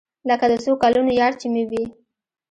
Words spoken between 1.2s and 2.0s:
يار چې مې وي.